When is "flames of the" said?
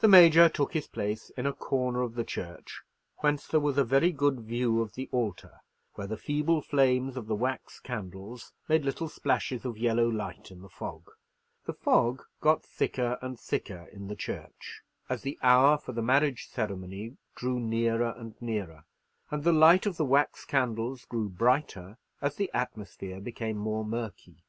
6.60-7.34